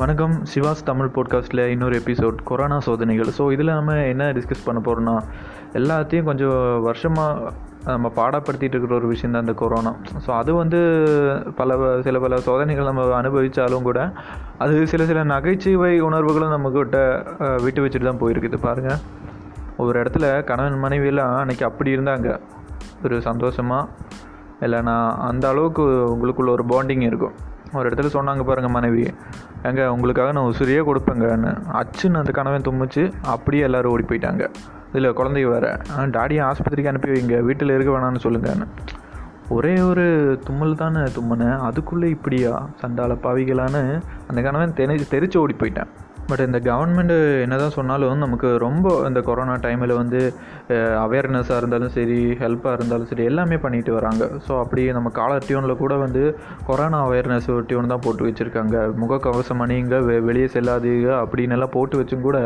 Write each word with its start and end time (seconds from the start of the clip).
வணக்கம். 0.00 0.32
சிவாஸ் 0.50 0.82
தமிழ் 0.88 1.12
பாட்காஸ்ட்டில் 1.14 1.60
இன்னொரு 1.74 1.94
எபிசோட் 2.00 2.38
கொரோனா 2.48 2.76
சோதனைகள். 2.86 3.28
ஸோ 3.36 3.44
இதில் 3.54 3.70
நம்ம 3.76 3.92
என்ன 4.10 4.24
டிஸ்கஸ் 4.36 4.64
பண்ண 4.66 4.78
போகிறோன்னா 4.86 5.14
எல்லாத்தையும் 5.78 6.26
கொஞ்சம் 6.28 6.58
வருஷமாக 6.86 7.52
நம்ம 7.86 8.10
பாடப்படுத்திகிட்டு 8.18 8.76
இருக்கிற 8.76 8.96
ஒரு 8.98 9.08
விஷயம் 9.12 9.34
தான் 9.34 9.44
இந்த 9.46 9.54
கொரோனா 9.62 9.92
ஸோ 10.24 10.30
அது 10.40 10.50
வந்து 10.60 10.80
பல 11.60 11.78
சில 12.08 12.20
பல 12.24 12.40
சோதனைகள் 12.48 12.88
நம்ம 12.90 13.06
அனுபவித்தாலும் 13.20 13.86
கூட 13.88 14.02
அது 14.64 14.84
சில 14.92 15.06
சில 15.12 15.22
நகைச்சுவை 15.32 15.94
உணர்வுகளும் 16.08 16.54
நம்மக்கிட்ட 16.56 17.00
விட்டு 17.64 17.82
வச்சுட்டு 17.86 18.10
தான் 18.10 18.22
போயிருக்குது. 18.24 18.60
பாருங்கள் 18.66 19.00
ஒரு 19.86 19.96
இடத்துல 20.02 20.26
கணவன் 20.52 20.84
மனைவியெல்லாம் 20.86 21.34
அன்றைக்கி 21.42 21.66
அப்படி 21.70 21.96
இருந்தாங்க. 21.98 22.28
ஒரு 23.06 23.16
சந்தோஷமாக 23.30 23.88
இல்லைனா 24.66 24.98
அந்த 25.30 25.46
அளவுக்கு 25.54 25.84
உங்களுக்குள்ள 26.14 26.52
ஒரு 26.58 26.66
பாண்டிங் 26.74 27.06
இருக்கும். 27.10 27.36
ஒரு 27.76 27.86
இடத்துல 27.88 28.10
சொன்னாங்க 28.14 28.42
பாருங்கள் 28.48 28.74
மனைவி 28.74 29.02
எங்க 29.66 29.92
உங்களுக்காக 29.92 30.32
நான் 30.32 30.52
உசுரியே 30.52 30.82
கொடுப்பேங்கன்னு. 30.88 31.52
அச்சுன்னு 31.80 32.20
அந்த 32.22 32.32
கனவன் 32.38 32.66
தும்மிச்சு 32.68 33.12
அப்படியே 33.34 33.62
எல்லாரும் 33.62 33.92
ஓடி 33.92 34.04
போயிட்டாங்க. 34.08 34.42
இதில் 34.88 35.16
குழந்தைய 35.18 35.46
வேற 35.50 35.66
டாடியை 35.96 36.42
ஆஸ்பத்திரிக்கு 36.48 36.92
அனுப்பி 36.92 37.08
வைங்க 37.10 37.40
வீட்டில் 37.40 37.70
இருக்க 37.70 37.90
வேணாம்னு 37.96 38.24
சொல்லுங்கன்னு. 38.26 38.66
ஒரே 39.48 39.74
ஒரு 39.80 40.06
தும்மல் 40.44 40.74
தானே 40.74 41.02
தும்மினேன் 41.16 41.58
அதுக்குள்ளே 41.58 42.08
இப்படியா? 42.08 42.68
சண்டால 42.82 43.16
பாவிகளான்னு 43.26 43.82
அந்த 44.28 44.42
கணவன் 44.42 44.74
தெரி 44.74 45.06
தெரிச்சு 45.10 45.36
ஓடி 45.36 45.56
போயிட்டேன். 45.58 45.92
பட் 46.28 46.42
இந்த 46.46 46.58
கவர்மெண்ட்டு 46.68 47.16
என்ன 47.44 47.56
தான் 47.62 47.74
சொன்னாலும் 47.76 48.24
நமக்கு 48.24 48.48
ரொம்ப 48.64 48.86
இந்த 49.08 49.20
கொரோனா 49.28 49.54
டைமில் 49.66 49.94
வந்து 50.00 50.20
அவேர்னஸாக 51.04 51.60
இருந்தாலும் 51.60 51.92
சரி 51.96 52.18
ஹெல்ப்பாக 52.42 52.76
இருந்தாலும் 52.78 53.10
சரி 53.10 53.24
எல்லாமே 53.30 53.58
பண்ணிட்டு 53.64 53.92
வராங்க. 53.98 54.24
ஸோ 54.46 54.52
அப்படி 54.62 54.84
நம்ம 54.98 55.12
காலர் 55.20 55.46
டியூனில் 55.48 55.80
கூட 55.82 55.96
வந்து 56.04 56.22
கொரோனா 56.70 57.00
அவேர்னஸ் 57.08 57.50
ஒரு 57.56 57.66
டியூன் 57.72 57.92
தான் 57.94 58.04
போட்டு 58.06 58.28
வச்சுருக்காங்க. 58.28 58.76
முகக்கவசம் 59.02 59.62
அணியுங்க 59.66 59.98
வெ 60.08 60.16
வெளியே 60.30 60.48
செல்லாதீங்க 60.56 61.10
அப்படின்னு 61.24 61.56
எல்லாம் 61.58 61.74
போட்டு 61.76 62.00
வச்சும் 62.00 62.26
கூட 62.28 62.38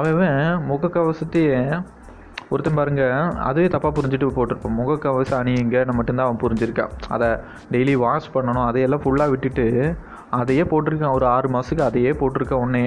அவன் 0.00 0.64
முகக்கவசத்தையே 0.70 1.60
ஒருத்தன் 2.54 2.78
பாருங்க 2.78 3.04
அதுவே 3.48 3.68
தப்பாக 3.72 3.92
புரிஞ்சுட்டு 3.94 4.26
போட்டிருப்பான். 4.34 4.76
முகக்கவசம் 4.80 5.38
அணியுங்கன்னு 5.42 5.96
மட்டும்தான் 5.98 6.26
அவன் 6.26 6.42
புரிஞ்சிருக்கான். 6.42 6.92
அதை 7.14 7.28
டெய்லி 7.74 7.94
வாஷ் 8.02 8.28
பண்ணணும் 8.34 8.66
அதையெல்லாம் 8.66 9.02
ஃபுல்லாக 9.04 9.32
விட்டுட்டு 9.32 9.64
அதையே 10.40 10.64
போட்டிருக்கான். 10.70 11.16
ஒரு 11.18 11.26
ஆறு 11.34 11.48
மாதத்துக்கு 11.54 11.86
அதையே 11.88 12.12
போட்டிருக்கான் 12.20 12.62
உடனே 12.64 12.84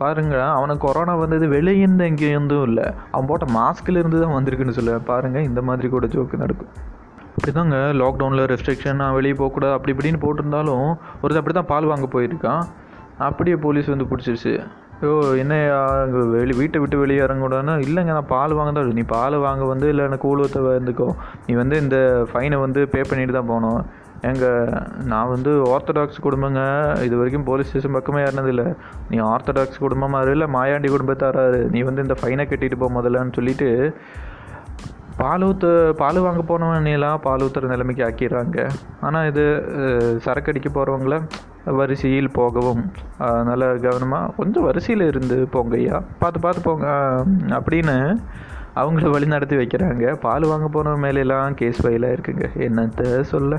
பாருங்க 0.00 0.36
அவனுக்கு 0.58 0.82
கொரோனா 0.86 1.12
வந்தது 1.22 1.46
வெளியிருந்து 1.54 2.04
எங்கேயிருந்தும் 2.10 2.64
இல்லை. 2.68 2.86
அவன் 3.12 3.28
போட்ட 3.30 3.46
மாஸ்கில் 3.58 4.00
இருந்து 4.00 4.22
தான் 4.22 4.36
வந்திருக்குன்னு 4.36 4.76
சொல்ல 4.78 4.98
பாருங்க 5.10 5.40
இந்த 5.48 5.60
மாதிரி 5.68 5.88
கூட 5.94 6.06
ஜோக்கு 6.14 6.42
நடக்கும். 6.44 6.72
அப்படிதாங்க 7.34 7.76
லாக்டவுனில் 8.00 8.48
ரெஸ்ட்ரிக்ஷன் 8.52 9.00
நான் 9.02 9.16
வெளியே 9.18 9.34
போகக்கூடாது 9.40 9.76
அப்படி 9.76 9.92
இப்படின்னு 9.94 10.22
போட்டிருந்தாலும் 10.24 10.86
ஒருத்தர் 11.20 11.42
அப்படி 11.42 11.56
தான் 11.58 11.70
பால் 11.72 11.90
வாங்க 11.92 12.08
போயிருக்கான். 12.14 12.62
அப்படியே 13.28 13.56
போலீஸ் 13.64 13.92
வந்து 13.92 14.08
பிடிச்சிருச்சு. 14.10 14.54
ஐயோ 15.00 15.14
என்ன 15.42 15.54
வெளி 16.34 16.54
வீட்டை 16.60 16.78
விட்டு 16.82 17.00
வெளியே 17.00 17.22
இறங்கக்கூடாதுன்னா 17.24 17.74
இல்லைங்க 17.86 18.12
நான் 18.18 18.32
பால் 18.34 18.54
வாங்க 18.58 18.72
தான் 18.76 18.98
நீ 19.00 19.04
பால் 19.14 19.36
வாங்க 19.46 19.64
வந்து 19.72 19.86
இல்லை 19.92 20.04
எனக்கு 20.08 20.26
கூலத்தை 20.28 20.60
வந்துக்கோ. 20.66 21.08
நீ 21.46 21.54
வந்து 21.62 21.76
இந்த 21.84 21.98
ஃபைனை 22.30 22.58
வந்து 22.66 22.82
பே 22.92 23.02
பண்ணிட்டு 23.10 23.36
தான் 23.38 23.50
போகணும். 23.52 23.80
எங்க 24.24 24.46
நான் 25.04 25.28
வந்து 25.28 25.50
ஆர்த்தடாக்ஸ் 25.72 26.20
குடும்பங்க. 26.22 26.60
இது 27.02 27.14
வரைக்கும் 27.16 27.44
போலீஸ் 27.44 27.68
ஸ்டேஷன் 27.68 27.92
பக்கமே 27.92 28.22
ஏறினதில்லை. 28.22 28.66
நீ 29.10 29.18
ஆர்த்தடாக்ஸ் 29.28 29.78
குடும்பமாக 29.78 30.30
இல்லை 30.30 30.46
மாயாண்டி 30.48 30.88
குடும்பத்தாராரு 30.88 31.60
நீ 31.70 31.82
வந்து 31.82 32.02
இந்த 32.02 32.16
ஃபைனை 32.20 32.46
கட்டிட்டு 32.46 32.78
போ 32.78 32.88
முதல்லன்னு 32.90 33.32
சொல்லிட்டு 33.32 33.68
பால் 35.16 35.42
ஊற்று 35.42 35.68
பால் 35.94 36.18
வாங்க 36.20 36.42
போனவனையெல்லாம் 36.42 37.20
பால் 37.20 37.42
ஊற்றுற 37.42 37.68
நிலைமைக்கு 37.68 38.04
ஆக்கிடுறாங்க. 38.04 38.56
ஆனால் 39.00 39.26
இது 39.26 39.44
அஹ், 39.80 40.16
சரக்கு 40.18 40.50
அடிக்க 40.52 40.68
போகிறவங்கள 40.70 41.16
வரிசையில் 41.72 42.30
போகவும் 42.32 42.82
அதனால் 43.26 43.80
கவனமாக 43.80 44.32
கொஞ்சம் 44.36 44.64
வரிசையில் 44.64 45.04
இருந்து 45.06 45.36
போங்க 45.46 45.76
ஐயா. 45.76 45.98
பார்த்து 46.18 46.40
பார்த்து 46.40 46.62
போங்க. 46.62 46.88
அப்படின்னு 47.58 47.94
அவங்கள 48.76 49.10
வழி 49.10 49.26
நடத்தி 49.26 49.56
வைக்கிறாங்க. 49.56 50.04
பால் 50.16 50.46
வாங்க 50.46 50.68
போன 50.68 50.96
மேலெல்லாம் 50.96 51.54
கேஸ் 51.54 51.82
ஃபைலாக 51.82 52.14
இருக்குங்க. 52.16 52.46
என்னத்த 52.66 53.02
சொல்ல? 53.32 53.54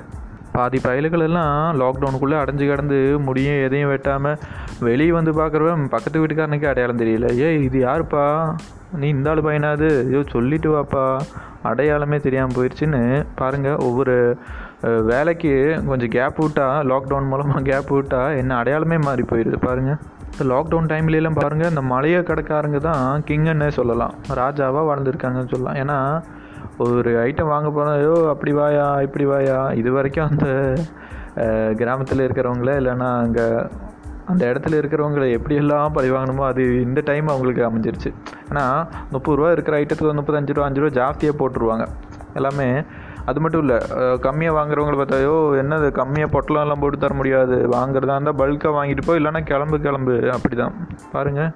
பாதி 0.55 0.79
பயல்களெல்லாம் 0.85 1.55
லாக்டவுனுக்குள்ளே 1.81 2.37
அடைஞ்சு 2.41 2.65
கிடந்து 2.71 2.99
முடியும் 3.27 3.61
எதையும் 3.65 3.91
வெட்டாமல் 3.93 4.39
வெளியே 4.87 5.11
வந்து 5.17 5.33
பார்க்குறவன் 5.39 5.83
பக்கத்து 5.95 6.21
வீட்டுக்காரனுக்கு 6.21 6.71
அடையாளம் 6.71 7.01
தெரியல. 7.03 7.29
ஏ 7.43 7.47
இது 7.67 7.79
யாருப்பா? 7.87 8.25
நீ 9.01 9.07
இந்த 9.15 9.29
ஆள் 9.31 9.45
பையனாது 9.47 9.87
ஐயோ 10.07 10.21
சொல்லிட்டு 10.35 10.69
வாப்பா. 10.75 11.05
அடையாளமே 11.69 12.17
தெரியாமல் 12.25 12.55
போயிடுச்சுன்னு 12.55 13.01
பாருங்கள் 13.39 13.79
ஒவ்வொரு 13.85 14.15
வேலைக்கு 15.11 15.53
கொஞ்சம் 15.87 16.11
கேப் 16.15 16.39
விட்டா 16.41 16.65
லாக்டவுன் 16.91 17.29
மூலமாக 17.31 17.61
கேப் 17.69 17.91
விட்டா 17.95 18.19
என்ன 18.41 18.51
அடையாளமே 18.61 18.97
மாறி 19.07 19.23
போயிடுது 19.31 19.59
பாருங்கள் 19.67 19.99
இந்த 20.31 20.45
லாக்டவுன் 20.51 20.89
டைம்லலாம் 20.91 21.39
பாருங்கள் 21.41 21.71
இந்த 21.73 21.83
மலையை 21.91 22.19
கடைக்காரங்க 22.29 22.79
தான் 22.87 23.23
கிங்குன்னே 23.29 23.69
சொல்லலாம். 23.79 24.13
ராஜாவாக 24.41 24.83
வாழ்ந்துருக்காங்கன்னு 24.89 25.53
சொல்லலாம். 25.53 25.79
ஏன்னா 25.83 25.97
ஒரு 26.83 27.11
ஐட்டம் 27.27 27.51
வாங்க 27.53 27.69
போனால் 27.75 27.97
ஐயோ 27.99 28.15
அப்படி 28.31 28.51
வாயா 28.59 28.85
இப்படி 29.05 29.25
வாயா? 29.31 29.57
இது 29.81 29.89
வரைக்கும் 29.97 30.29
அந்த 30.31 30.47
கிராமத்தில் 31.79 32.25
இருக்கிறவங்கள 32.25 32.71
இல்லைன்னா 32.81 33.09
அங்கே 33.23 33.45
அந்த 34.31 34.43
இடத்துல 34.51 34.77
இருக்கிறவங்களை 34.81 35.27
எப்படியெல்லாம் 35.37 35.95
பழி 35.95 36.09
வாங்கணுமோ 36.15 36.43
அது 36.51 36.63
இந்த 36.85 36.99
டைம் 37.09 37.27
அவங்களுக்கு 37.33 37.61
அமைஞ்சிருச்சு. 37.67 38.09
ஆனால் 38.49 38.79
முப்பது 39.13 39.37
ரூபா 39.39 39.49
இருக்கிற 39.55 39.75
ஐட்டத்துக்கு 39.81 40.19
முப்பத்தஞ்சு 40.19 40.55
ரூபா 40.57 40.67
அஞ்சு 40.69 40.81
ரூபா 40.83 40.95
ஜாஸ்தியாக 40.99 41.35
போட்டுருவாங்க. 41.41 41.85
எல்லாமே 42.39 42.67
அது 43.29 43.39
மட்டும் 43.43 43.63
இல்லை 43.65 43.77
கம்மியாக 44.25 44.55
வாங்குறவங்கள 44.57 44.97
பார்த்தாயோ 45.01 45.35
என்னது 45.61 45.87
கம்மியாக 45.99 46.33
பொட்டலம் 46.35 46.63
எல்லாம் 46.65 46.81
போட்டு 46.81 46.97
தர 47.03 47.13
முடியாது 47.19 47.55
வாங்குறதா 47.75 48.15
இருந்தால் 48.17 48.39
பல்காக 48.41 48.73
வாங்கிட்டு 48.77 49.05
போ 49.07 49.13
இல்லைன்னா 49.19 49.41
கிளம்பு 49.51 49.77
கிளம்பு 49.85 50.15
அப்படி 50.35 50.57
தான் 50.63 50.75
பாருங்கள் 51.13 51.51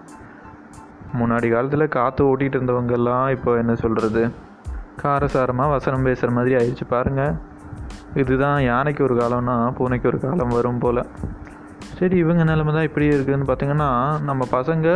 முன்னாடி 1.19 1.47
காலத்தில் 1.56 1.94
காற்று 1.97 2.24
ஓட்டிகிட்டு 2.31 2.58
இருந்தவங்கெல்லாம் 2.59 3.28
இப்போ 3.35 3.52
என்ன 3.62 3.75
சொல்கிறது 3.84 4.24
காரசாரமாக 5.04 5.74
வசனம் 5.76 6.08
பேசுகிற 6.08 6.32
மாதிரி 6.38 6.54
ஆயிடுச்சு. 6.60 6.86
பாருங்கள் 6.96 7.36
இதுதான் 8.22 8.58
யானைக்கு 8.72 9.02
ஒரு 9.08 9.16
காலம்னா 9.22 9.56
பூனைக்கு 9.78 10.08
ஒரு 10.12 10.20
காலம் 10.26 10.56
வரும் 10.58 10.82
போல். 10.84 11.02
சரி 11.98 12.18
இவங்க 12.24 12.44
நிலமை 12.50 12.74
தான் 12.74 12.88
இப்படி 12.90 13.08
இருக்குதுன்னு 13.16 13.48
பார்த்தீங்கன்னா 13.50 13.90
நம்ம 14.30 14.48
பசங்க 14.58 14.88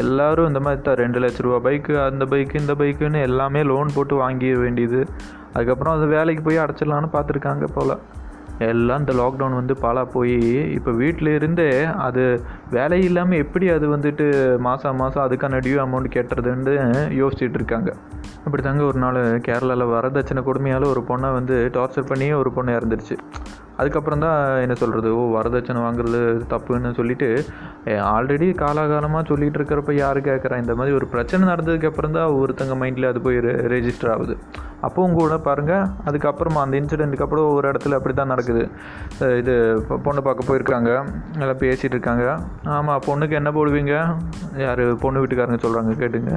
எல்லாரும் 0.00 0.48
இந்த 0.50 0.60
மாதிரி 0.66 0.82
தான் 0.82 0.98
ரெண்டு 1.02 1.18
லட்ச 1.22 1.42
ரூபா 1.46 1.58
பைக்கு 1.66 1.94
அந்த 2.08 2.24
பைக்கு 2.32 2.60
இந்த 2.62 2.74
பைக்குன்னு 2.80 3.20
எல்லாமே 3.28 3.62
லோன் 3.70 3.94
போட்டு 3.94 4.14
வாங்கிட 4.22 4.58
வேண்டியது. 4.64 5.00
அதுக்கப்புறம் 5.54 5.94
அது 5.96 6.06
வேலைக்கு 6.16 6.42
போய் 6.46 6.62
அடைச்சிடலான்னு 6.62 7.10
பார்த்துருக்காங்க 7.16 7.66
போல். 7.76 7.94
எல்லாம் 8.58 8.98
இந்த 8.98 9.12
லாக்டவுன் 9.12 9.54
வந்து 9.54 9.76
பாலாக 9.82 10.04
போய் 10.12 10.70
இப்போ 10.70 10.90
வீட்டில் 10.90 11.28
இருந்தே 11.28 11.84
அது 11.84 12.44
வேலை 12.70 13.04
இல்லாமல் 13.04 13.38
எப்படி 13.38 13.68
அது 13.68 13.96
வந்துட்டு 13.96 14.58
மாதம் 14.58 14.96
மாதம் 14.96 15.24
அதுக்கான 15.28 15.60
டியூ 15.60 15.78
அமௌண்ட் 15.84 16.14
கேட்டுறதுன்னு 16.14 16.74
யோசிச்சுட்டு 17.10 17.54
இருக்காங்க. 17.54 17.92
அப்படி 18.44 18.62
தாங்க 18.62 18.84
ஒரு 18.84 18.98
நாள் 18.98 19.38
கேரளாவில் 19.38 19.92
வரதட்சணை 19.92 20.42
கொடுமையால் 20.44 20.84
ஒரு 20.84 21.04
பொண்ணை 21.08 21.32
வந்து 21.32 21.70
டார்ச்சர் 21.72 22.06
பண்ணி 22.06 22.32
ஒரு 22.32 22.52
பொண்ணு 22.52 22.72
இறந்துருச்சு. 22.72 23.16
அதுக்கப்புறம் 23.80 24.22
தான் 24.24 24.38
என்ன 24.64 24.74
சொல்கிறது 24.80 25.08
ஓ 25.20 25.22
வரதட்சணை 25.36 25.80
வாங்குறது 25.86 26.20
தப்புன்னு 26.52 26.90
சொல்லிட்டு 26.98 27.28
ஆல்ரெடி 28.14 28.48
காலாகாலமாக 28.62 29.22
சொல்லிகிட்டு 29.30 29.58
இருக்கிறப்ப 29.60 29.94
யார் 30.02 30.20
கேட்குறா 30.28 30.58
இந்த 30.62 30.74
மாதிரி 30.78 30.96
ஒரு 30.98 31.06
பிரச்சனை 31.14 31.42
நடந்ததுக்கப்புறம் 31.52 32.16
தான் 32.18 32.36
ஒருத்தங்க 32.42 32.76
மைண்டில் 32.82 33.10
அது 33.10 33.20
போய் 33.26 33.40
ரெஜிஸ்டர் 33.74 34.12
ஆகுது. 34.14 34.36
அப்போவும் 34.86 35.16
கூட 35.18 35.34
பாருங்கள் 35.48 35.84
அதுக்கப்புறமா 36.08 36.62
அந்த 36.64 36.74
இன்சிடெண்ட்டுக்கு 36.80 37.26
அப்புறம் 37.26 37.50
ஒரு 37.56 37.66
இடத்துல 37.72 37.98
அப்படி 37.98 38.14
தான் 38.20 38.32
நடக்குது 38.32 38.62
இது 39.40 39.54
பொண்ணு 40.06 40.22
பார்க்க 40.26 40.48
போயிருக்காங்க 40.50 40.90
நல்லா 41.40 41.56
பேசிகிட்டு 41.64 41.94
இருக்காங்க. 41.96 42.26
ஆமாம் 42.76 43.04
பொண்ணுக்கு 43.08 43.38
என்ன 43.40 43.52
போடுவீங்க? 43.58 43.94
யார் 44.64 44.84
பொண்ணு 45.04 45.22
வீட்டுக்காரங்க 45.22 45.60
சொல்கிறாங்க 45.64 45.94
கேட்டுங்க. 46.02 46.34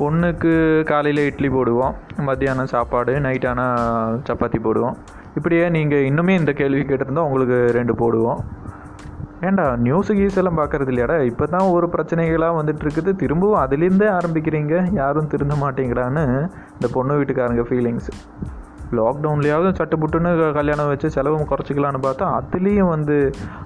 பொண்ணுக்கு 0.00 0.52
காலையில் 0.92 1.26
இட்லி 1.28 1.50
போடுவோம் 1.56 1.94
மத்தியானம் 2.30 2.72
சாப்பாடு 2.74 3.12
நைட் 3.26 3.46
ஆனால் 3.52 4.18
சப்பாத்தி 4.30 4.58
போடுவோம். 4.66 4.96
இப்படியே 5.38 5.64
நீங்கள் 5.76 6.06
இன்னுமே 6.10 6.34
இந்த 6.40 6.52
கேள்வி 6.60 6.82
கேட்டிருந்தா 6.90 7.26
உங்களுக்கு 7.28 7.58
ரெண்டு 7.78 7.94
போடுவோம். 8.02 8.40
ஏண்டா 9.46 9.64
நியூஸு 9.86 10.12
கீஸ் 10.18 10.38
எல்லாம் 10.40 10.58
பார்க்கறது 10.60 10.90
இல்லையாடா? 10.92 11.16
இப்போ 11.30 11.44
தான் 11.54 11.72
ஒரு 11.76 11.86
பிரச்சனைகளாக 11.94 12.58
வந்துட்டு 12.58 12.84
இருக்குது 12.84 13.10
திரும்பவும் 13.22 13.62
அதுலேருந்தே 13.62 14.08
ஆரம்பிக்கிறீங்க. 14.18 14.74
யாரும் 15.00 15.32
திருந்த 15.34 15.56
மாட்டேங்கிறான்னு 15.64 16.24
இந்த 16.76 16.88
பொண்ணு 16.94 17.18
வீட்டுக்காரங்க 17.20 17.64
ஃபீலிங்ஸ் 17.70 18.10
லாக்டவுன்லேயாவது 18.96 19.70
சட்டுப்புட்டுன்னு 19.78 20.30
கல்யாணம் 20.56 20.90
வச்சு 20.90 21.08
செலவும் 21.14 21.48
குறைச்சிக்கலான்னு 21.50 22.00
பார்த்தா 22.04 22.26
அதுலேயும் 22.38 22.90
வந்து 22.94 23.16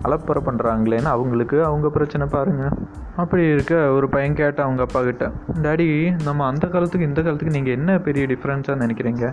அலப்பறை 0.06 0.40
பண்ணுறாங்களேன்னு 0.46 1.10
அவங்களுக்கு 1.14 1.58
அவங்க 1.68 1.88
பிரச்சனை 1.96 2.26
பாருங்கள் 2.34 2.76
அப்படி 3.22 3.42
இருக்க 3.54 3.74
ஒரு 3.96 4.06
பையன் 4.14 4.38
கேட்டேன் 4.40 4.66
அவங்க 4.66 4.82
அப்பா 4.86 5.02
கிட்ட 5.08 5.26
டாடி 5.66 5.88
நம்ம 6.28 6.46
அந்த 6.52 6.66
காலத்துக்கு 6.74 7.10
இந்த 7.10 7.20
காலத்துக்கு 7.26 7.56
நீங்கள் 7.58 7.76
என்ன 7.78 7.98
பெரிய 8.06 8.24
டிஃப்ரென்ஸாக 8.32 8.82
நினைக்கிறீங்க? 8.84 9.26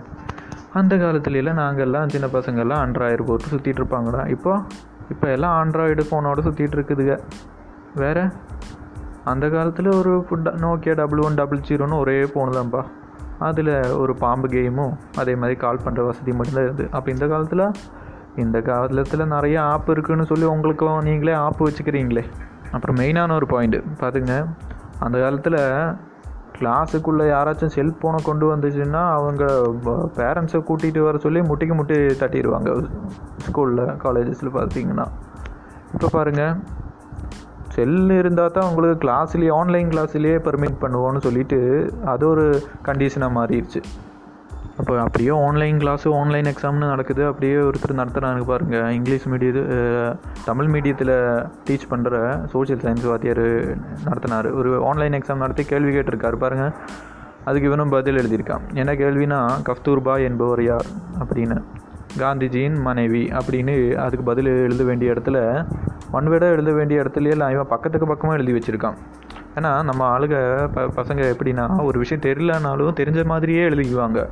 அந்த 0.72 0.96
காலத்துலலாம் 0.96 1.60
நாங்கள்லாம் 1.60 2.08
சின்ன 2.08 2.26
பசங்கள்லாம் 2.26 2.80
ஆண்ட்ராய்டு 2.84 3.22
போட்டு 3.24 3.44
சுற்றிட்டு 3.44 3.82
இருப்பாங்கடா. 3.82 4.28
இப்போ 4.28 4.62
இப்போ 5.10 5.28
எல்லாம் 5.28 5.54
ஆண்ட்ராய்டு 5.58 6.02
ஃபோனோட 6.10 6.40
சுற்றிட்டு 6.42 6.76
இருக்குதுங்க 6.76 7.18
வேறு? 7.94 8.28
அந்த 9.24 9.48
காலத்தில் 9.48 9.88
ஒரு 9.88 10.26
ஃபுட் 10.30 10.48
நோக்கியா 10.48 10.94
டபுள் 10.94 11.18
ஒன் 11.18 11.34
டபுள் 11.34 11.58
ஜீரோன்னு 11.58 11.98
ஒரே 11.98 12.22
ஃபோனு 12.22 12.56
தான்ப்பா 12.56 12.84
அதில் 13.38 13.92
ஒரு 13.92 14.14
பாம்பு 14.14 14.48
கேமும் 14.48 14.92
அதே 15.16 15.34
மாதிரி 15.34 15.58
கால் 15.58 15.80
பண்ணுற 15.84 16.06
வசதி 16.06 16.32
மட்டும்தான் 16.32 16.64
இருக்குது 16.64 16.88
அப்போ 16.90 17.10
இந்த 17.10 17.26
காலத்தில் 17.26 17.70
இந்த 18.36 18.60
காலத்தில் 18.60 19.26
நிறைய 19.26 19.62
ஆப் 19.62 19.90
இருக்குன்னு 19.90 20.26
சொல்லி 20.26 20.44
உங்களுக்கும் 20.44 21.02
நீங்களே 21.02 21.32
ஆப் 21.32 21.62
வச்சுக்கிறீங்களே. 21.62 22.24
அப்புறம் 22.70 22.96
மெயினான 22.96 23.32
ஒரு 23.32 23.46
பாயிண்ட்டு 23.46 23.84
பார்த்துங்க 24.00 24.46
அந்த 24.98 25.20
காலத்தில் 25.20 25.60
கிளாஸுக்குள்ளே 26.58 27.24
யாராச்சும் 27.34 27.74
செல்ஃபோனை 27.76 28.20
கொண்டு 28.28 28.46
வந்துச்சுன்னா 28.52 29.02
அவங்க 29.18 29.44
பேரண்ட்ஸை 30.18 30.60
கூட்டிகிட்டு 30.68 31.06
வர 31.06 31.18
சொல்லி 31.24 31.40
முட்டிக்கு 31.50 31.76
முட்டி 31.80 31.96
தட்டிடுவாங்க. 32.22 32.70
ஸ்கூலில் 33.46 33.84
காலேஜஸில் 34.04 34.56
பார்த்தீங்கன்னா. 34.58 35.06
இப்போ 35.96 36.08
பாருங்கள் 36.16 36.54
செல் 37.74 38.12
இருந்தால் 38.20 38.54
தான் 38.56 38.68
உங்களுக்கு 38.70 39.02
கிளாஸ்லேயே 39.04 39.50
ஆன்லைன் 39.60 39.90
கிளாஸ்லேயே 39.94 40.36
பெர்மிட் 40.46 40.78
பண்ணுவோன்னு 40.84 41.20
சொல்லிட்டு 41.26 41.58
அது 42.12 42.24
ஒரு 42.32 42.46
கண்டிஷனாக 42.88 43.36
மாறிடுச்சு. 43.38 43.82
அப்போ 44.78 45.00
அப்படியே 45.00 45.30
ஆன்லைன் 45.30 45.76
கிளாஸு 45.76 46.14
ஆன்லைன் 46.14 46.44
எக்ஸாம்னு 46.44 46.86
நடக்குது. 46.86 47.26
அப்படியே 47.26 47.54
ஒருத்தர் 47.54 47.96
நடத்துகிறாங்க 47.96 48.44
பாருங்கள் 48.44 48.92
இங்கிலீஷ் 48.92 49.28
மீடியத்து 49.28 50.16
தமிழ் 50.44 50.66
மீடியத்தில் 50.66 51.46
டீச் 51.70 51.86
பண்ணுற 51.90 52.44
சோஷியல் 52.44 52.80
சயின்ஸ் 52.80 53.08
வாத்தியார் 53.08 53.76
நடத்தினார். 54.04 54.50
ஒரு 54.50 54.84
ஆன்லைன் 54.84 55.12
எக்ஸாம் 55.12 55.36
நடத்தி 55.36 55.64
கேள்வி 55.64 55.96
கேட்டிருக்காரு 55.96 56.36
பாருங்கள் 56.36 56.72
அதுக்கு 57.44 57.66
இவனும் 57.66 57.88
பதில் 57.88 58.16
எழுதியிருக்கான். 58.16 58.60
என்ன 58.74 58.92
கேள்வினா 58.92 59.50
கஸ்தூர்பா 59.66 60.22
என்பவர் 60.22 60.64
யார்? 60.64 60.86
அப்படின்னு. 61.18 61.62
காந்திஜியின் 62.18 62.80
மனைவி. 62.80 63.24
அப்படின்னு 63.24 63.94
அதுக்கு 63.94 64.24
பதில் 64.24 64.46
எழுத 64.46 64.84
வேண்டிய 64.84 65.12
இடத்துல 65.12 65.66
ஒன் 66.12 66.40
எழுத 66.40 66.72
வேண்டிய 66.72 67.00
இடத்துலயே 67.00 67.30
எல்லாம் 67.30 67.50
இவன் 67.50 67.68
பக்கத்துக்கு 67.68 68.06
பக்கமாக 68.06 68.42
எழுதி 68.42 68.58
வச்சுருக்கான். 68.58 68.94
ஏன்னா 69.54 69.82
நம்ம 69.82 70.18
ஆளுக 70.18 70.68
ப 70.72 70.82
பசங்க 70.82 71.34
எப்படின்னா 71.34 71.84
ஒரு 71.84 71.98
விஷயம் 71.98 72.22
தெரியலனாலும் 72.22 72.92
தெரிஞ்ச 72.92 73.24
மாதிரியே 73.24 73.68
எழுதிக்குவாங்க. 73.68 74.28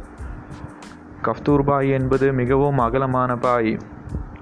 கஸ்தூர்பாய் 1.27 1.91
என்பது 1.91 2.33
மிகவும் 2.33 2.79
அகலமான 2.79 3.37
பாய். 3.37 3.79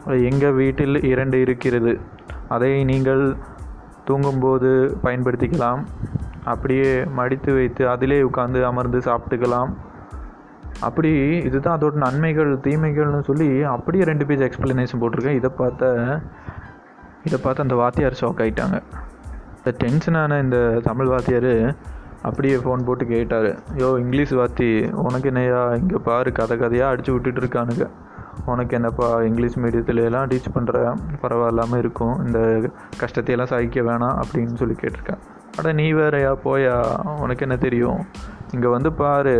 எங்கள் 0.05 0.53
வீட்டில் 0.53 1.03
இரண்டு 1.03 1.41
இருக்கிறது. 1.41 2.01
அதை 2.49 2.85
நீங்கள் 2.85 3.37
தூங்கும்போது 4.05 4.71
பயன்படுத்திக்கலாம். 5.03 5.83
அப்படியே 6.45 7.05
மடித்து 7.05 7.55
வைத்து 7.55 7.89
அதிலே 7.89 8.23
உட்காந்து 8.23 8.63
அமர்ந்து 8.63 8.99
சாப்பிட்டுக்கலாம். 8.99 9.73
அப்படி 10.81 11.11
இதுதான் 11.37 11.79
அதோட 11.79 11.93
நன்மைகள் 11.93 12.57
தீமைகள்னு 12.57 13.21
சொல்லி 13.21 13.63
அப்படியே 13.63 14.05
ரெண்டு 14.05 14.27
பேஜ் 14.27 14.41
எக்ஸ்ப்ளனேஷன் 14.41 15.01
போட்டிருக்கேன். 15.01 15.35
இதை 15.35 15.51
பார்த்த 15.57 16.21
இதை 17.25 17.39
பார்த்து 17.43 17.63
அந்த 17.63 17.75
வாத்தியார் 17.75 18.19
ஷாக் 18.21 18.41
ஆகிட்டாங்க 18.45 18.83
இந்த 19.57 19.73
டென்ஷனான 19.85 20.43
இந்த 20.43 20.81
தமிழ் 20.83 21.07
வாத்தியார் 21.07 21.75
அப்படியே 22.29 22.57
ஃபோன் 22.63 22.85
போட்டு 22.87 23.05
கேட்டார். 23.13 23.51
யோ 23.81 23.89
இங்கிலீஷ் 24.03 24.33
வாத்தி 24.41 24.69
உனக்கு 25.07 25.29
என்னையா? 25.33 25.61
இங்கே 25.81 25.99
பாரு 26.09 26.33
கதை 26.39 26.57
கதையாக 26.63 26.93
அடித்து 26.93 27.13
விட்டுட்டு 27.13 27.41
இருக்கானுங்க. 27.43 27.87
உனக்கு 28.53 28.73
என்னப்பா 28.79 29.09
இங்கிலீஷ் 29.29 29.59
மீடியத்துலலாம் 29.65 30.31
டீச் 30.31 30.55
பண்ணுற 30.55 30.79
பரவாயில்லாமல் 31.23 31.81
இருக்கும். 31.83 32.17
இந்த 32.27 32.39
கஷ்டத்தையெல்லாம் 33.03 33.53
சகிக்க 33.53 33.81
வேணாம் 33.89 34.17
அப்படின்னு 34.23 34.61
சொல்லி 34.63 34.77
கேட்டிருக்கேன் 34.83 35.23
அட 35.59 35.73
நீ 35.81 35.87
வேறயா? 35.93 36.31
போயா? 36.47 36.77
உனக்கு 37.25 37.45
என்ன 37.47 37.57
தெரியும்? 37.65 38.01
இங்கே 38.55 38.69
வந்து 38.77 38.91
பாரு. 39.03 39.35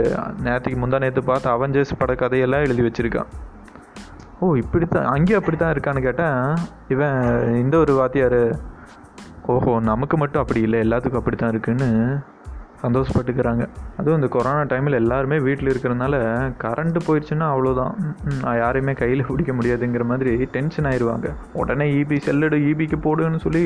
நேற்றுக்கு 0.47 0.79
முந்தா 0.83 0.99
நேற்று 1.05 1.23
பார்த்து 1.31 1.49
அவஞ்சர்ஸ் 1.55 1.99
பட 2.01 2.13
கதையெல்லாம் 2.15 2.65
எழுதி 2.67 2.83
வச்சுருக்கான். 2.87 3.31
ஓ 4.41 4.55
இப்படி 4.63 4.87
தான் 4.87 5.11
அங்கேயும் 5.15 5.41
அப்படி 5.41 5.57
தான் 5.57 5.73
இருக்கான்னு 5.75 6.07
கேட்டேன். 6.07 6.39
இவன் 6.95 7.19
இந்த 7.63 7.75
ஒரு 7.79 7.93
வாத்தியார். 8.01 8.41
ஓஹோ 9.55 9.73
நமக்கு 9.91 10.17
மட்டும் 10.23 10.43
அப்படி 10.43 10.61
இல்லை. 10.67 10.81
எல்லாத்துக்கும் 10.87 11.23
அப்படி 11.23 11.37
தான் 11.37 11.53
இருக்குன்னு. 11.55 11.91
சந்தோஷப்பட்டுக்கிறாங்க. 12.85 13.65
அதுவும் 13.99 14.19
இந்த 14.19 14.29
கொரோனா 14.35 14.63
டைமில் 14.71 14.99
எல்லாருமே 15.01 15.37
வீட்டில் 15.45 15.71
இருக்கிறதுனால 15.71 16.15
கரண்ட்டு 16.63 17.01
போயிடுச்சுன்னா 17.07 17.47
அவ்வளோதான் 17.53 17.93
ம், 18.29 18.43
யாரையுமே 18.59 18.95
கையில் 18.99 19.27
பிடிக்க 19.29 19.53
முடியாதுங்கிற 19.55 20.07
மாதிரி 20.11 20.33
டென்ஷன் 20.55 20.89
ஆயிடுவாங்க 20.91 21.29
உடனே 21.61 21.87
இபி 21.99 22.19
செல்லடு 22.25 22.59
இபிக்கு 22.71 22.99
போடுன்னு 23.05 23.41
சொல்லி 23.45 23.65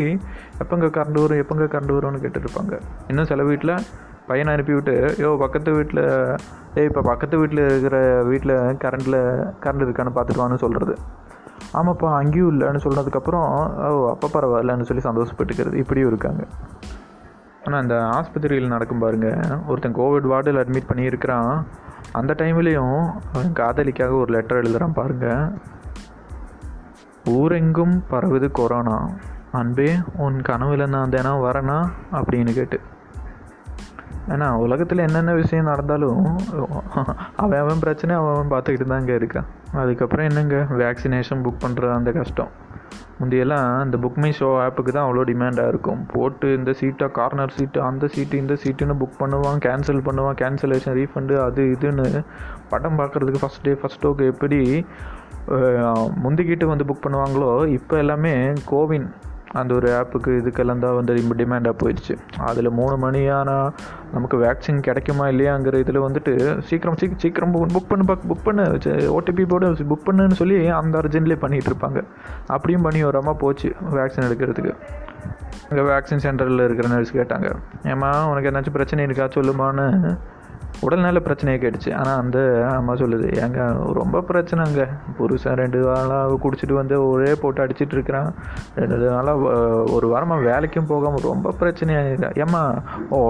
எப்போங்க 0.62 0.88
கரண்ட் 0.96 1.20
வரும் 1.20 1.42
எப்போங்க 1.42 1.66
கரண்ட் 1.72 1.96
வரும்னு 1.96 2.22
கேட்டுருப்பாங்க 2.24 2.74
இன்னும் 3.10 3.30
சில 3.30 3.44
வீட்டில் 3.48 3.74
பையனை 4.28 4.52
அனுப்பிவிட்டு 4.54 4.94
யோ 5.20 5.30
பக்கத்து 5.42 5.70
வீட்டில் 5.76 6.02
ஏய் 6.76 6.88
இப்போ 6.88 7.02
பக்கத்து 7.06 7.36
வீட்டில் 7.40 7.62
இருக்கிற 7.64 7.96
வீட்டில் 8.28 8.54
கரண்டில் 8.82 9.18
கரண்ட் 9.62 9.84
இருக்கான்னு 9.84 10.14
பார்த்துட்டு 10.16 10.42
வான்னு 10.42 10.62
சொல்கிறது 10.64 10.94
ஆமாப்பா 11.74 12.08
அங்கேயும் 12.18 12.50
இல்லைன்னு 12.52 12.82
சொன்னதுக்கப்புறம் 12.84 13.46
ஓ 13.86 13.96
அப்போ 14.10 14.26
பரவாயில்லன்னு 14.34 14.88
சொல்லி 14.88 15.02
சந்தோஷப்பட்டுக்கிறது 15.06 15.76
இப்படியும் 15.82 16.10
இருக்காங்க. 16.10 16.42
ஆனால் 17.64 17.82
இந்த 17.82 17.94
ஆஸ்பத்திரியில் 17.94 18.66
நடக்கும் 18.66 18.98
பாருங்கள் 18.98 19.38
ஒருத்தன் 19.66 19.96
கோவிட் 19.96 20.26
வார்டில் 20.26 20.56
அட்மிட் 20.56 20.90
பண்ணியிருக்கிறான். 20.92 21.64
அந்த 22.12 22.34
டைம்லேயும் 22.38 23.12
அவன் 23.32 23.52
காதலிக்காக 23.52 24.12
ஒரு 24.12 24.32
லெட்டர் 24.32 24.62
எழுதுகிறான் 24.62 24.92
பாருங்கள் 24.92 25.50
ஊரெங்கும் 27.24 28.02
பரவுது 28.10 28.50
கொரோனா 28.50 29.10
அன்பே 29.52 29.94
உன் 30.16 30.42
கனவில் 30.42 30.88
நான் 30.88 31.08
தினம் 31.08 31.42
வரேனா? 31.44 31.88
அப்படின்னு 32.12 32.52
கேட்டு. 32.52 32.80
ஏன்னா 34.28 34.48
உலகத்தில் 34.50 34.98
என்னென்ன 34.98 35.32
விஷயம் 35.32 35.64
நடந்தாலும் 35.64 36.38
அவன் 37.36 37.60
அவன் 37.60 37.78
பிரச்சனை 37.78 38.16
அவன் 38.16 38.34
அவன் 38.34 38.50
பார்த்துக்கிட்டு 38.50 38.84
தாங்க 38.84 39.12
இருக்கான். 39.12 39.46
அதுக்கப்புறம் 39.72 40.28
என்னங்க? 40.28 40.66
வேக்சினேஷன் 40.70 41.42
புக் 41.42 41.62
பண்ணுற 41.66 41.92
அந்த 41.94 42.12
கஷ்டம். 42.12 42.48
முந்தையெல்லாம் 43.20 43.68
இந்த 43.84 43.96
புக் 44.04 44.18
மை 44.22 44.30
ஷோ 44.38 44.48
ஆப்புக்கு 44.64 44.92
தான் 44.96 45.06
அவ்வளோ 45.06 45.22
டிமாண்டாக 45.30 45.72
இருக்கும். 45.72 46.00
போட்டு 46.12 46.48
இந்த 46.58 46.72
சீட்டாக 46.80 47.10
கார்னர் 47.18 47.54
சீட்டு 47.56 47.78
அந்த 47.88 48.08
சீட்டு 48.14 48.36
இந்த 48.42 48.56
சீட்டுன்னு 48.62 48.96
புக் 49.02 49.20
பண்ணுவான் 49.22 49.62
கேன்சல் 49.66 50.02
பண்ணுவான் 50.08 50.38
கேன்சலேஷன் 50.42 50.96
ரீஃபண்டு 51.00 51.36
அது 51.46 51.62
இதுன்னு 51.74 52.06
படம் 52.72 52.98
பார்க்குறதுக்கு 53.00 53.42
ஃபஸ்ட் 53.44 53.64
டே 53.68 53.74
ஃபஸ்ட் 53.82 54.04
ஷோக்கு 54.06 54.26
எப்படி 54.32 54.60
முந்திக்கிட்டு 56.24 56.64
வந்து 56.64 56.84
புக் 56.84 57.04
பண்ணுவாங்களோ 57.04 57.50
இப்போ 57.78 57.94
எல்லாமே 57.98 58.32
கோவின் 58.64 59.06
அந்த 59.60 59.72
ஒரு 59.74 59.88
ஆப்புக்கு 59.98 60.30
இதுக்கெல்லாம் 60.40 60.82
தான் 60.84 60.96
வந்து 60.98 61.12
ரொம்ப 61.18 61.34
டிமாண்டாக 61.40 61.74
போயிடுச்சு. 61.82 62.14
அதில் 62.48 62.70
மூணு 62.78 62.96
மணி 63.04 63.22
ஆனால் 63.38 63.68
நமக்கு 64.14 64.36
வேக்சின் 64.44 64.80
கிடைக்குமா 64.88 65.26
இல்லையாங்கிற 65.32 65.78
இதில் 65.84 66.00
வந்துட்டு 66.06 66.32
சீக்கிரம் 66.68 66.98
சீக்கிரம் 67.00 67.22
சீக்கிரம் 67.24 67.54
புக் 67.76 67.90
பண்ணு 67.90 68.06
புக் 68.30 68.46
பண்ணு 68.48 68.64
ஓடிபி 69.16 69.46
போடு 69.52 69.68
புக் 69.92 70.06
பண்ணுன்னு 70.08 70.40
சொல்லி 70.42 70.58
அந்த 70.80 70.94
அர்ஜென்ட்லேயே 71.02 71.40
பண்ணிகிட்டு 71.44 71.72
இருப்பாங்க. 71.72 72.00
அப்படியும் 72.56 72.86
பண்ணி 72.88 73.02
வரமா 73.04 73.34
போச்சு 73.44 73.70
வேக்சின் 73.98 74.28
எடுக்கிறதுக்கு. 74.28 74.74
அங்கே 75.70 75.84
வேக்சின் 75.92 76.24
சென்டரில் 76.24 76.66
இருக்கிற 76.66 76.88
நர்ஸ் 76.94 77.18
கேட்டாங்க. 77.18 77.48
ஏம்மா 77.92 78.10
உனக்கு 78.30 78.50
என்னாச்சும் 78.50 78.76
பிரச்சனை 78.76 79.04
இருக்கா? 79.08 79.26
சொல்லுமான்னு 79.38 79.86
உடல்நல 80.86 81.20
பிரச்சனையை 81.26 81.58
கேட்டுச்சு. 81.62 81.90
ஆனால் 82.00 82.18
அந்த 82.22 82.38
அம்மா 82.78 82.94
சொல்லுது 83.02 83.26
ஏங்க 83.42 83.60
ரொம்ப 84.00 84.22
பிரச்சனைங்க. 84.30 84.84
புருஷன் 85.18 85.58
ரெண்டு 85.62 85.78
நாளாக 85.86 86.38
குடிச்சிட்டு 86.44 86.74
வந்து 86.80 86.96
ஒரே 87.10 87.30
போட்டு 87.42 87.62
அடிச்சிட்டு 87.64 87.96
இருக்கிறான். 87.96 88.30
ரெண்டு 88.80 88.96
நாளாக 89.14 89.52
ஒரு 89.96 90.08
வாரமாக 90.14 90.46
வேலைக்கும் 90.50 90.90
போகாமல் 90.92 91.28
ரொம்ப 91.32 91.54
பிரச்சனையாக 91.60 92.32
ஏம்மா 92.44 92.62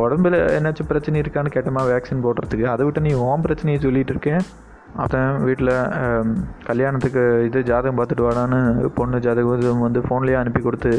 உடம்புல 0.07 0.39
என்னாச்சும் 0.59 0.91
பிரச்சனை 0.93 1.23
இருக்கான்னு 1.25 1.55
கேட்டம்மா 1.57 1.85
வேக்சின் 1.93 2.25
போடுறதுக்கு. 2.27 2.67
அதை 2.75 2.85
விட்டு 2.87 3.07
நீ 3.09 3.13
ஓம் 3.29 3.47
பிரச்சனையை 3.47 3.81
சொல்லிட்டு 3.87 4.15
இருக்கேன் 4.17 4.43
அதான் 5.03 5.33
வீட்டில் 5.47 5.73
கல்யாணத்துக்கு 6.69 7.23
இது 7.49 7.59
ஜாதகம் 7.71 7.99
பார்த்துட்டு 7.99 8.27
வாடான்னு 8.27 8.59
பொண்ணு 8.99 9.19
ஜாதகம் 9.27 9.87
வந்து 9.87 10.01
ஃபோன்லேயே 10.07 10.39
அனுப்பி 10.43 10.61
கொடுத்து 10.67 10.93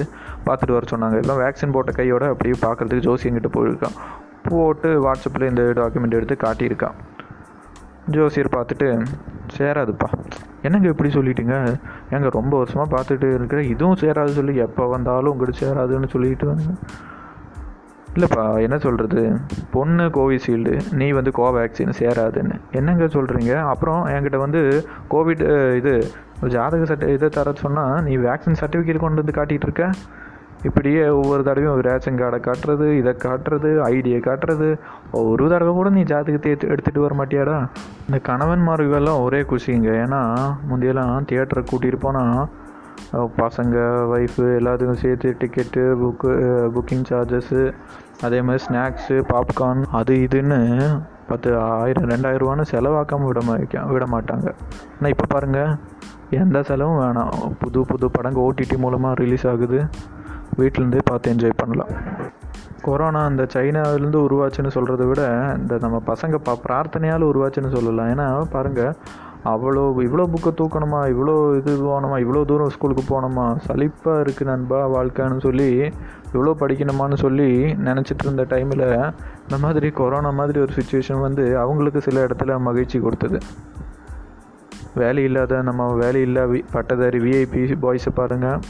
பார்த்துட்டு 0.47 0.75
வர 0.75 0.85
சொன்னாங்க. 0.93 1.17
எல்லாம் 1.23 1.41
வேக்சின் 1.43 1.75
போட்ட 1.75 1.93
கையோட 1.99 2.25
அப்படியே 2.33 2.57
பார்க்குறதுக்கு 2.65 3.07
ஜோசியங்கிட்ட 3.07 3.51
போயிருக்கான். 3.57 3.97
போட்டு 4.49 4.89
வாட்ஸ்அப்பில் 5.05 5.49
இந்த 5.51 5.63
டாக்குமெண்ட் 5.79 6.17
எடுத்து 6.19 6.37
காட்டியிருக்கான் 6.45 6.97
ஜோசியர் 8.15 8.55
பார்த்துட்டு 8.55 8.87
சேராதுப்பா. 9.57 10.07
என்னங்க 10.65 10.87
இப்படி 10.93 11.09
சொல்லிட்டீங்க? 11.17 11.55
ஏங்க 12.13 12.29
ரொம்ப 12.39 12.53
வருஷமாக 12.57 12.87
பார்த்துட்டு 12.95 13.27
இருக்கிற 13.37 13.59
இதுவும் 13.73 13.99
சேராது 14.01 14.31
சொல்லி 14.39 14.55
எப்போ 14.65 14.85
வந்தாலும் 14.95 15.31
உங்களுக்கு 15.33 15.61
சேராதுன்னு 15.63 16.09
சொல்லிட்டு 16.15 16.47
வந்து 16.51 16.73
இல்லைப்பா 18.13 18.43
என்ன 18.65 18.77
சொல்கிறது 18.85 19.23
பொண்ணு 19.73 20.05
கோவிஷீல்டு 20.15 20.73
நீ 20.99 21.07
வந்து 21.17 21.31
கோவேக்சின் 21.39 21.93
சேராதுன்னு. 21.99 22.55
என்னங்க 22.77 23.05
சொல்கிறீங்க 23.15 23.51
அப்புறம் 23.71 24.01
என்கிட்ட 24.13 24.37
வந்து 24.45 24.61
கோவிட் 25.13 25.43
இது 25.79 25.93
ஜாதக 26.55 26.83
சர்டி 26.91 27.11
இதை 27.17 27.29
தர 27.37 27.53
சொன்னால் 27.63 27.95
நீ 28.07 28.15
வேக்சின் 28.27 28.59
சர்டிஃபிகேட் 28.61 29.03
கொண்டு 29.05 29.21
வந்து 29.21 29.37
காட்டிகிட்டு 29.39 29.67
இருக்க? 29.69 29.85
இப்படியே 30.67 31.01
ஒவ்வொரு 31.17 31.41
தடவையும் 31.47 31.83
ரேஷன் 31.87 32.19
கார்டை 32.21 32.39
காட்டுறது 32.47 32.85
இதை 33.01 33.11
காட்டுறது 33.25 33.69
ஐடியை 33.93 34.19
காட்டுறது. 34.27 34.69
ஒரு 35.31 35.45
தடவை 35.53 35.73
கூட 35.77 35.89
நீ 35.97 36.01
ஜாதகத்தை 36.11 36.49
எடுத்து 36.53 36.71
எடுத்துகிட்டு 36.73 37.05
வர 37.05 37.15
மாட்டியாடா? 37.19 37.57
இந்த 38.07 38.17
கணவன்மார்களெல்லாம் 38.29 39.21
ஒரே 39.25 39.41
குஷிங்க. 39.51 39.91
ஏன்னா 40.05 40.21
முந்தையெல்லாம் 40.71 41.27
தியேட்டரை 41.29 41.63
கூட்டிகிட்டு 41.71 42.01
போனால் 42.07 42.41
பசங்க 43.41 43.75
ஒய்ஃபு 44.15 44.45
எல்லாத்துக்கும் 44.59 45.01
சேர்த்து 45.03 45.29
டிக்கெட்டு 45.41 45.83
புக்கு 46.01 46.31
புக்கிங் 46.75 47.05
சார்ஜஸ்ஸு 47.09 47.61
அதே 48.25 48.39
மாதிரி 48.47 48.63
ஸ்நாக்ஸு 48.65 49.17
பாப்கார்ன் 49.31 49.81
அது 49.99 50.13
இதுன்னு 50.25 50.59
பத்து 51.29 51.49
ஆயிரம் 51.79 52.07
ரெண்டாயிரம் 52.11 52.43
ரூபான்னு 52.43 52.69
செலவாக்காமல் 52.73 53.29
விட 53.29 53.41
மாட்டா 53.47 53.81
விட 53.95 54.05
மாட்டாங்க. 54.13 54.47
ஆனால் 54.97 55.11
இப்போ 55.13 55.25
பாருங்கள் 55.33 55.73
எந்த 56.41 56.57
செலவும் 56.69 56.99
வேணாம். 57.03 57.33
புது 57.61 57.81
புது 57.91 58.07
படங்கள் 58.15 58.45
ஓடிடி 58.47 58.77
மூலமாக 58.85 59.19
ரிலீஸ் 59.23 59.45
ஆகுது. 59.51 59.79
வீட்டிலேருந்தே 60.61 61.03
பார்த்து 61.09 61.31
என்ஜாய் 61.33 61.59
பண்ணலாம். 61.61 61.93
கொரோனா 62.85 63.21
இந்த 63.31 63.43
சைனாவிலேருந்து 63.53 64.19
உருவாச்சுன்னு 64.25 64.75
சொல்கிறத 64.75 65.05
விட 65.07 65.23
இந்த 65.61 65.73
நம்ம 65.85 65.97
பசங்க 66.11 66.35
ப 66.47 66.57
பிரார்த்தனையால் 66.65 67.29
உருவாச்சுன்னு 67.31 67.73
சொல்லலாம். 67.77 68.11
ஏன்னா 68.13 68.27
பாருங்கள் 68.53 68.93
அவ்வளோ 69.51 69.83
இவ்வளோ 70.05 70.23
புக்கை 70.31 70.51
தூக்கணுமா? 70.59 71.01
இவ்வளோ 71.13 71.33
இது 71.59 71.71
போகணுமா? 71.85 72.15
இவ்வளோ 72.23 72.41
தூரம் 72.49 72.73
ஸ்கூலுக்கு 72.75 73.03
போகணுமா? 73.11 73.45
சலிப்பாக 73.67 74.23
இருக்குது 74.23 74.49
நண்பா 74.49 74.79
வாழ்க்கைன்னு 74.95 75.45
சொல்லி 75.47 75.69
இவ்வளோ 76.33 76.53
படிக்கணுமான்னு 76.61 77.17
சொல்லி 77.23 77.49
நினச்சிட்டு 77.87 78.25
இருந்த 78.27 78.43
டைமில் 78.53 78.85
இந்த 79.43 79.57
மாதிரி 79.65 79.89
கொரோனா 79.99 80.31
மாதிரி 80.39 80.59
ஒரு 80.65 80.73
சுச்சுவேஷன் 80.79 81.23
வந்து 81.27 81.45
அவங்களுக்கு 81.63 82.01
சில 82.07 82.25
இடத்துல 82.27 82.57
மகிழ்ச்சி 82.67 82.99
கொடுத்தது. 83.05 83.39
வேலை 85.01 85.23
இல்லாத 85.29 85.61
நம்ம 85.69 85.87
வேலை 86.03 86.21
இல்லா 86.27 86.43
பட்டதாரி 86.75 87.19
விஐபி 87.25 87.63
பாய்ஸை 87.83 88.13
பாருங்கள் 88.19 88.61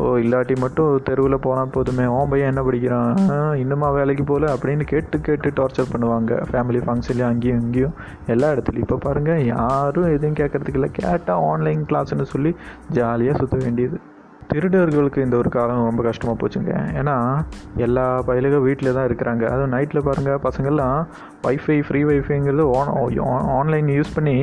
ஓ 0.00 0.02
இல்லாட்டி 0.24 0.54
மட்டும் 0.62 1.00
தெருவில் 1.06 1.42
போனால் 1.46 1.72
போதுமே. 1.74 2.04
ஓன் 2.16 2.30
பையன் 2.30 2.50
என்ன 2.52 2.62
படிக்கிறான்? 2.66 3.18
இன்னுமா 3.62 3.88
வேலைக்கு 3.96 4.24
போகல 4.30 4.52
அப்படின்னு 4.54 4.84
கேட்டு 4.92 5.16
கேட்டு 5.26 5.50
டார்ச்சர் 5.58 5.90
பண்ணுவாங்க. 5.94 6.38
ஃபேமிலி 6.50 6.80
ஃபங்க்ஷன்லேயும் 6.86 7.30
அங்கேயும் 7.32 7.60
இங்கேயும் 7.64 7.96
எல்லா 8.34 8.50
இடத்துலையும். 8.52 8.86
இப்போ 8.86 8.98
பாருங்கள் 9.06 9.44
யாரும் 9.54 10.12
எதுவும் 10.14 10.38
கேட்கறதுக்கு 10.40 10.80
இல்லை. 10.80 10.90
கேட்டால் 11.00 11.44
ஆன்லைன் 11.50 11.84
கிளாஸ்னு 11.90 12.32
சொல்லி 12.34 12.52
ஜாலியாக 12.98 13.38
சுற்ற 13.42 13.58
வேண்டியது. 13.66 13.98
திருடர்களுக்கு 14.50 15.24
இந்த 15.24 15.36
ஒரு 15.40 15.50
காலம் 15.56 15.86
ரொம்ப 15.88 16.02
கஷ்டமாக 16.06 16.36
போச்சுங்க. 16.40 16.72
ஏன்னா 17.00 17.16
எல்லா 17.86 18.06
பயலுக்கும் 18.28 18.66
வீட்டில் 18.68 18.94
தான் 18.96 19.06
இருக்கிறாங்க. 19.08 19.44
அதுவும் 19.52 19.72
நைட்டில் 19.74 20.06
பாருங்கள் 20.08 20.42
பசங்கள்லாம் 20.46 20.98
வைஃபை 21.46 21.78
ஃப்ரீ 21.86 22.02
வைஃபைங்கிறது 22.10 22.66
ஆன் 22.78 22.92
ஆன்லைன் 23.58 23.88
யூஸ் 23.98 24.16
பண்ணி 24.18 24.36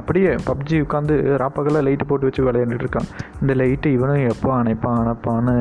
அப்படியே 0.00 0.30
பப்ஜி 0.48 0.76
உட்காந்து 0.84 1.14
ராப்பகலாக 1.42 1.86
லைட்டு 1.86 2.08
போட்டு 2.08 2.28
வச்சு 2.28 2.46
விளையாண்டுட்டு 2.48 2.84
இருக்கான் 2.86 3.10
இந்த 3.40 3.52
லைட்டு 3.60 3.94
இவனும் 3.96 4.28
எப்போ 4.32 4.50
அணைப்பான் 4.60 5.00
அணைப்பான்னு 5.02 5.56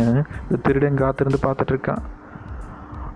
இந்த 0.45 0.59
திருடன் 0.67 1.01
காத்திருந்து 1.03 1.39
பார்த்துட்ருக்கான். 1.47 2.03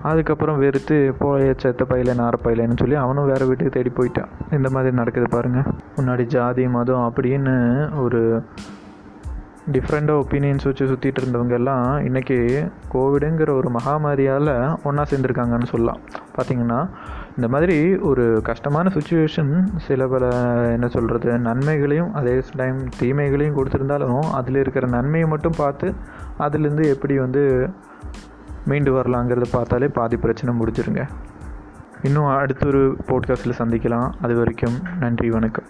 அதுக்கப்புறம் 0.09 0.59
வெறுத்து 0.63 0.97
போய 1.21 1.47
செத்த 1.61 1.85
பையில 1.89 2.11
நார 2.19 2.35
பயிலன்னு 2.43 2.79
சொல்லி 2.81 2.95
அவனும் 3.03 3.29
வேறு 3.31 3.47
வீட்டுக்கு 3.47 3.73
தேடி 3.77 3.91
போயிட்டான். 3.97 4.29
இந்த 4.57 4.67
மாதிரி 4.75 4.95
நடக்குது 4.99 5.27
பாருங்கள் 5.33 5.67
முன்னாடி 5.97 6.25
ஜாதி 6.35 6.65
மதம் 6.75 7.05
அப்படின்னு 7.07 7.55
ஒரு 8.03 8.21
டிஃப்ரெண்ட்டாக 9.73 10.21
ஒப்பீனியன்ஸ் 10.23 10.63
வச்சு 10.63 10.85
சுற்றிட்டு 10.85 11.21
இருந்தவங்க 11.21 11.51
எல்லாம் 11.51 11.85
இன்றைக்கி 12.07 12.37
கோவிடுங்கிற 12.93 13.49
ஒரு 13.49 13.69
மகாமாரியால் 13.69 14.51
ஒன்றா 14.83 15.03
சேர்ந்துருக்காங்கன்னு 15.11 15.71
சொல்லலாம். 15.71 15.99
பார்த்திங்கன்னா 16.35 16.79
இந்த 17.35 17.47
மாதிரி 17.47 17.95
ஒரு 18.09 18.41
கஷ்டமான 18.43 18.91
சுச்சுவேஷன் 18.93 19.51
சில 19.87 20.07
பல 20.07 20.31
என்ன 20.71 20.87
சொல்கிறது 20.87 21.37
நன்மைகளையும் 21.37 22.13
அதே 22.13 22.41
டைம் 22.55 22.79
தீமைகளையும் 22.99 23.57
கொடுத்துருந்தாலும் 23.57 24.29
அதில் 24.39 24.55
இருக்கிற 24.55 24.87
நன்மையை 24.87 25.29
மட்டும் 25.29 25.57
பார்த்து 25.57 25.93
அதுலேருந்து 26.39 26.85
எப்படி 26.95 27.17
வந்து 27.17 27.69
மீண்டு 28.65 28.93
வரலாங்கிறத 28.99 29.49
பார்த்தாலே 29.51 29.87
பாதி 29.87 30.17
பிரச்சனை 30.17 30.53
முடிஞ்சிருங்க. 30.59 31.03
இன்னும் 32.03 32.25
அடுத்த 32.25 32.67
ஒரு 32.67 32.97
போட்காஸ்ட்டில் 33.07 33.59
சந்திக்கலாம். 33.59 34.11
அது 34.21 34.35
வரைக்கும் 34.35 34.77
நன்றி 34.99 35.29
வணக்கம். 35.29 35.69